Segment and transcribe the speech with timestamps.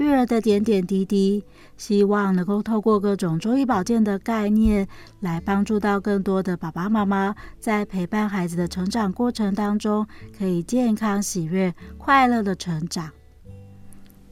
[0.00, 1.44] 育儿的点点滴滴，
[1.76, 4.88] 希望能够透过各种中医保健的概念，
[5.20, 13.10] 来帮助到更多的爸爸妈妈，在陪伴孩子的成长过程当中，可以健康、喜悦、快乐的成长。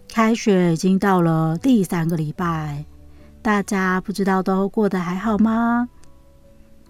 [0.09, 2.85] 开学已经到了第三个礼拜，
[3.43, 5.89] 大家不知道都过得还好吗？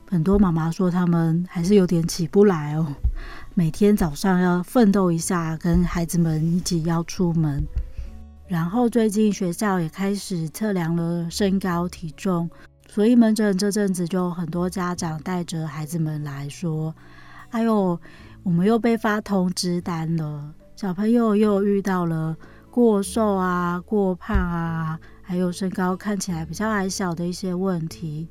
[0.09, 2.87] 很多妈妈说，他们还是有点起不来哦。
[3.55, 7.63] 每天早上要奋斗一下，跟孩子们一起要出门。
[8.49, 12.51] 然后最近学校也开始测量了身高体重，
[12.89, 16.95] 所以门诊这阵子就很多家长带着孩子们来说
[17.53, 18.01] ：“哎呦，
[18.43, 22.37] 我们又被发通知单了，小朋友又遇到了
[22.71, 28.29] 过瘦啊、过胖啊，还有身高看起来比较矮小的一些问题。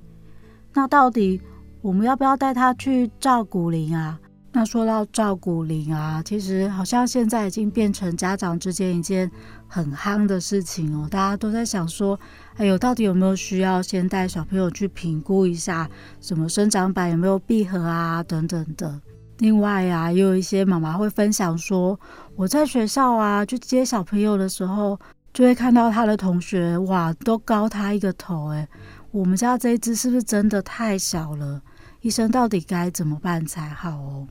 [0.73, 1.39] 那到底？”
[1.79, 4.19] 我们要不要带他去照骨龄啊？
[4.51, 9.29] 那说到照顾龄啊，其实好像现在已经变成家长之间一件
[9.67, 11.07] 很夯的事情哦。
[11.11, 12.19] 大家都在想说，
[12.55, 15.87] 哎呦，到底有没有需要先带小朋友去评估一下，
[16.19, 18.99] 什么生长板有没有闭合啊，等等的。
[19.37, 21.99] 另外呀，也有一些妈妈会分享说，
[22.35, 24.99] 我在学校啊去接小朋友的时候，
[25.31, 28.67] 就会看到他的同学哇，都高他一个头哎。
[29.11, 31.61] 我们家这一只是不是真的太小了？
[32.01, 34.27] 医生到底该怎么办才好哦？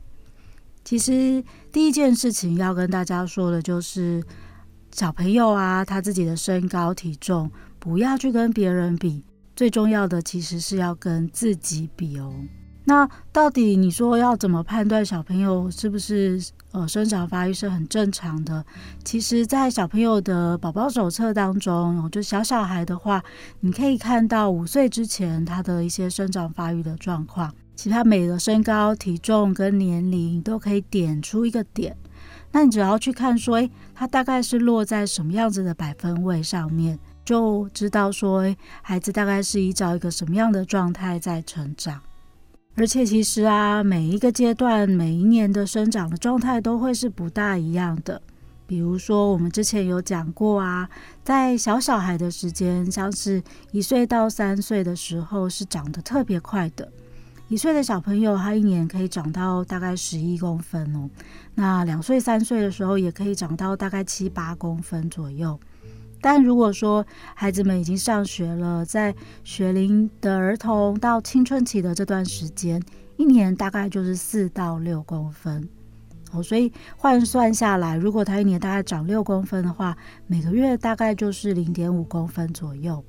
[0.86, 1.42] 其实
[1.72, 4.22] 第一件事情要跟大家说的就是，
[4.92, 9.24] 小朋友啊，他自己的身高体重不要去跟别人比，
[9.56, 12.32] 最重要的其实是要跟自己比哦。
[12.84, 18.64] 那到底你说要怎么判断小朋友是不是呃生长发育是很正常的？
[19.02, 23.20] 其实，在小朋友的宝宝手册当中，就小小孩的话，
[23.58, 27.52] 你可以看到五岁之前他的一些生长发育的状况。
[27.76, 31.96] 其他每个身高、体重跟年龄都可以点出一个点。
[32.52, 42.00] 那你只要去看说，诶，他大概是落在什么样子的百分位上面，就知道说，诶，孩子大概是依照一个什么样的状态在成长。
[42.76, 48.20] 而且其实啊，每一个阶段、每一年的生长的状态都会是不大一样的。
[48.66, 50.88] 比如说，我们之前有讲过啊，
[51.22, 56.90] 在小小孩的时间，像是一岁到三岁的时候，是长得特别快的。
[57.48, 61.08] 一岁的小朋友，他一年可以长到大概十一公分哦。
[61.54, 65.58] 那两岁、三岁的时候，也可以长到大概七八公分左右。
[66.20, 67.06] 但如果说
[67.36, 69.14] 孩子们已经上学了，在
[69.44, 72.82] 学龄的儿童到青春期的这段时间，
[73.16, 75.68] 一年大概就是四到六公分
[76.32, 76.42] 哦。
[76.42, 79.96] 所以换算下来，如果他一年大概长六公分的话，
[80.26, 83.04] 每个月大概就是零点五公分左右。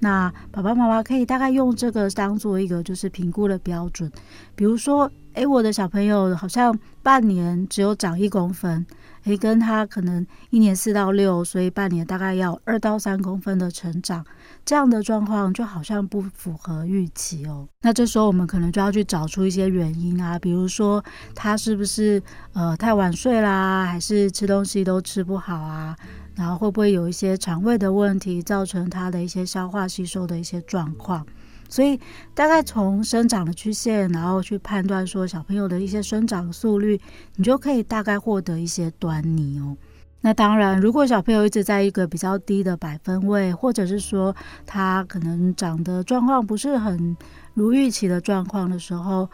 [0.00, 4.10] 那爸爸妈妈可以大概用这个当做一个就是评估的标准，
[4.54, 8.86] 比如说，诶，我的小朋友好像半年只有长一公分。
[9.28, 14.24] 诶，跟他可能一年四到六，所以半年大概要二到三公分的成长，
[14.64, 17.68] 这样的状况就好像不符合预期哦。
[17.82, 22.22] 那这时候我们可能就要去找出一些原因啊，比如说他是不是
[22.52, 25.96] 呃太晚睡啦，还是吃东西都吃不好啊？
[26.34, 31.26] 然后会不会有一些肠胃的问题，造成他的一些消化吸收的一些状况？
[31.68, 32.00] 所以
[32.34, 37.00] 大概从生长的曲线，然后去判断说小朋友的一些生长速率，
[37.36, 39.76] 你就可以大概获得一些端倪哦。
[40.20, 44.34] 那当然，如果小朋友一直在一个比较低的百分位，或者是说
[44.66, 47.16] 他可能长得状况不是很
[47.54, 49.30] 如预期的状况的时候，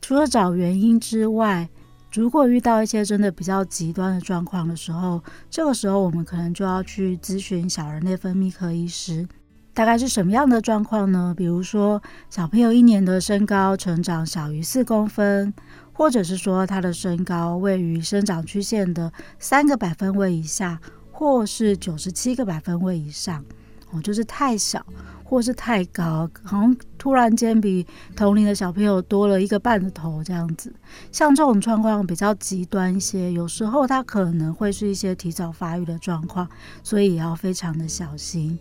[0.00, 1.68] 除了找原因之外，
[2.12, 9.28] 如果遇到一些真的比较极端的状况的时候，这个时候我们可能就要去咨询小儿内分泌科医师。
[9.74, 11.34] 大概是什么样的状况呢？
[11.36, 15.52] 比如说，小朋友一年的身高成长小于四公分，
[15.92, 20.80] 或者是说他的身高位于生长曲线的三个百分位以下，
[21.10, 23.44] 或是九十七个百分位以上，
[23.90, 24.86] 哦，就是太小
[25.24, 27.84] 或是太高，好像突然间比
[28.14, 30.72] 同龄的小朋友多了一个半的头这样子。
[31.10, 36.48] 像这种状况比较极端一些，有时候他可能会是一些提早发育的状况，
[36.84, 38.56] 所以也要非常的小心。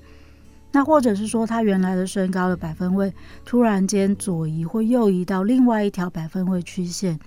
[0.74, 3.14] 那或者是说，他原来的身高的百分位
[3.46, 7.18] 突然间左移或右移到另外一条百分位曲线，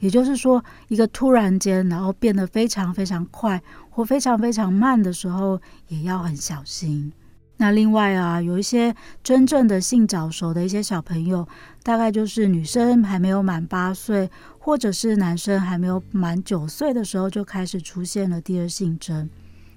[0.00, 7.12] 也就是说，一个突然间，然后变得非常非常快或非常非常慢的时候，也要很小心。
[7.58, 11.46] 那另外啊，有一些真正的性早熟的一些小朋友，
[11.84, 19.30] 大概就是女生还没有满八岁，或者是男生还没有满九岁的时候，就开始出现了第二性征。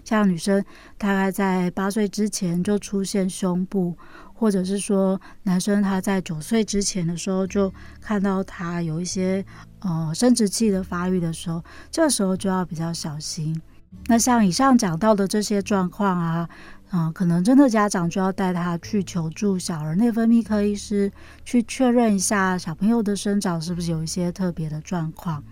[0.10, 0.66] 像女生
[0.98, 3.96] 大概在八岁之前就出现胸部，
[4.34, 7.72] 或者是说男生他在九岁之前的时候就
[8.02, 9.46] 看到他有一些
[9.82, 13.62] 呃生殖器的发育的时候，这时候就要比较小心。
[14.08, 16.50] 那像以上讲到的这些状况啊。
[16.90, 21.12] 啊、嗯，可能真的家长就要带他去求助小儿内分泌科医师，
[21.46, 25.44] 去确认一下小朋友的生长是不是有一些特别的状况。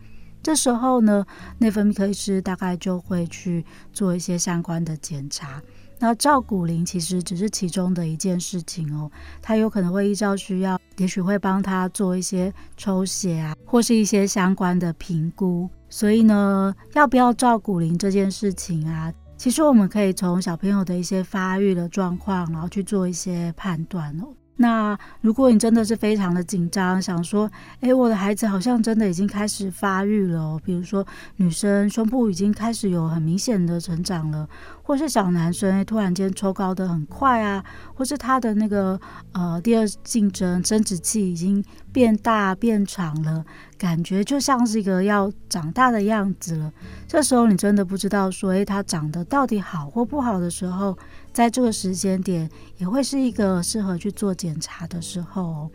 [0.48, 1.26] 这时候呢，
[1.58, 5.62] 内分泌科医师大概就会去做一些相关的检查。
[6.00, 9.12] 那照骨龄其实只是其中的一件事情哦，
[9.42, 15.70] 他有可能会依照需要，也许会帮他做一些抽血啊，或是一些相关的评估。
[15.90, 19.12] 所以呢，要不要照骨龄这件事情啊？
[19.36, 24.28] 其实我们可以从小朋友的一些发育的状况，然后去做一些判断哦。
[24.58, 27.50] 那如果你真的是非常的紧张，想说，
[27.82, 31.06] 诶，我的孩子好像真的已经开始发育了，比如说
[31.36, 34.50] 女生胸部已经开始有很明显的成长了，
[34.84, 37.64] 或是小男生突然间抽高的很快啊，
[37.94, 39.00] 或是他的那个
[39.32, 43.46] 呃第二性征生殖器已经变大变长了，
[43.78, 46.74] 感觉就像是一个要长大的样子了。
[47.08, 50.98] 这时候你真的不知道说，诶，他长得到底好或不好的时候。
[51.38, 52.50] 在这个时间点，
[52.80, 55.70] 也会是一个适合去做检查的时候。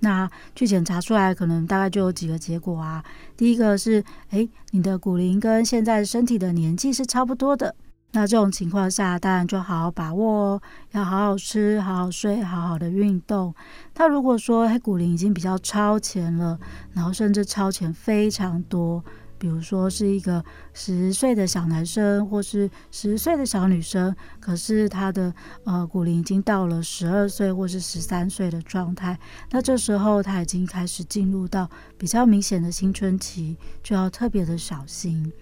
[0.00, 3.02] 那去检查出来，可能大概就有几个结果啊。
[3.34, 7.74] 第一个是，诶，你的骨龄跟现在身体的年纪是差不多的。
[8.12, 13.54] 那这种情况下，当然就好好把握哦，要好好吃，好好睡，好好的运动。
[13.94, 16.58] 他如果说，骨龄已经比较超前了，
[16.92, 19.02] 然后甚至超前非常多。
[19.38, 25.32] 比如说是一个十岁的小男生，或是十岁的小女生，可是他的
[25.64, 29.18] 呃骨龄已经到了十二岁或是十三岁的状态，
[29.50, 31.68] 那这时候他已经开始进入到
[31.98, 35.32] 比较明显的青春期，就要特别的小心。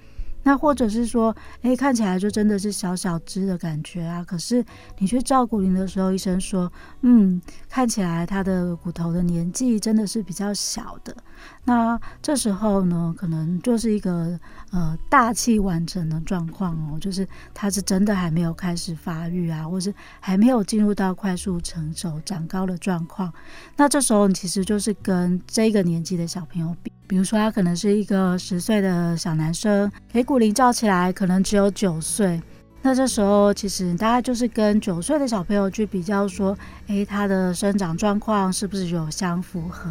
[0.44, 4.22] 那或者是说，诶，看起来就真的是小小只的感觉啊。
[4.22, 4.64] 可是
[4.98, 6.70] 你去照骨龄的时候，医生说，
[7.00, 11.16] 嗯，看起来他的骨头的年纪真的是比较小的。
[11.64, 14.38] 那这时候呢，可能就是一个
[14.70, 23.32] 呃大器晚成的状况哦，就是他是真的还没有开始发育啊，或是还没有进入到快速成熟长高的状况。
[23.76, 26.92] 那这时候你其实就是跟这个年纪的小朋友比。
[27.14, 32.42] 比如说，他可能是一个十岁的小男生，诶，骨龄照起来可能只有九岁。
[32.82, 36.58] 那这时候，其实大概就是跟九岁的小朋友去比较，说，
[36.88, 39.88] 诶，他的生长状况是不是有相符合？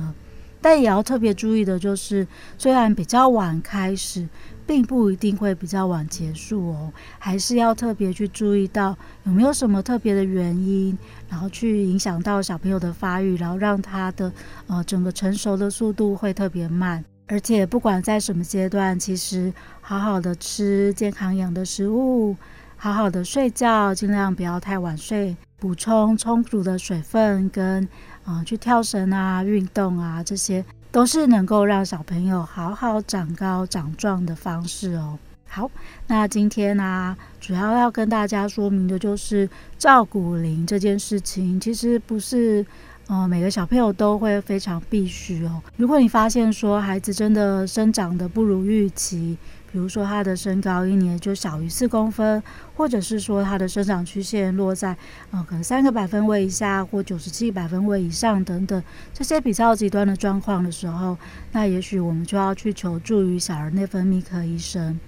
[0.59, 2.27] 但也要特别注意的就是，
[2.57, 4.27] 虽然比较晚开始，
[4.67, 10.97] 并不一定会比较晚结束哦，还是要特别去注意到有没有什么特别的原因，
[11.29, 14.29] 然后去影响到小朋友的发育，然后让他的
[14.67, 17.01] 呃整个成熟的速度会特别慢。
[17.25, 22.35] 而且不管在什么阶段，其实好好的吃健康养的食物，
[22.75, 27.83] 好好的睡觉，尽量不要太晚睡，补充充足的水分，跟
[28.25, 35.17] 啊、呃、去跳绳啊、运动啊，这些都是能够让小朋友好好长高长壮的方式哦。
[35.47, 35.71] 好，
[36.07, 42.65] 那今天呢、主要要跟大家说明的就是照骨龄这件事情，其实不是。
[43.13, 45.61] 呃，每个小朋友都会非常必须哦。
[45.77, 49.37] 如果你发现说孩子真的生长得不如预期，
[49.71, 52.41] 比如说他的身高一年就小于四公分，
[52.75, 54.97] 或者是说他的生长曲线落在
[55.29, 58.81] 呃可能三个百分位以下或九十七百分位以上等等
[59.13, 61.15] 这些比较极端的状况的时候，
[61.51, 64.99] 那也许我们就要去求助于小儿内分泌科医生。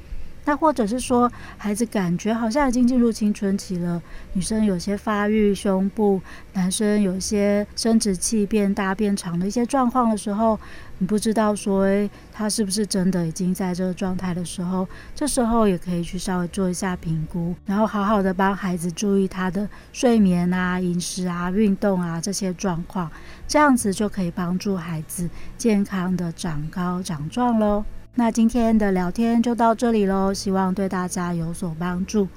[0.45, 4.01] 那或者是说，孩子感觉好像已经进入青春期了，
[4.33, 6.21] 女生有些发育胸部，
[6.53, 10.59] 男生有些生殖器变大变长的一些状况的时候，
[10.99, 23.11] 你不知道说，诶，他是不是真的已经在这个状态的时候，这时候也可以去稍微做一下评估，然后好好的帮孩子注意他的睡眠啊、饮食啊、运动啊这些状况，
[23.47, 27.83] 这样子就可以帮助孩子健康的长高长壮喽。
[28.17, 32.29] 那今天的聊天就到这里喽，希望对大家有所帮助。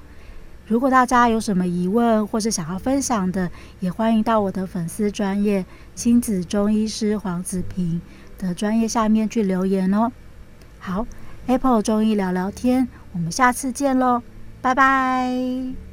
[0.67, 8.01] 如果大家有什么疑问或是想要分享的，也欢迎到我的粉丝专业亲子中医师黄子平
[8.37, 10.11] 的专业下面去留言哦。
[10.79, 11.07] 好
[11.47, 14.21] ，Apple 中医聊聊天，我们下次见喽，
[14.61, 15.88] 拜拜。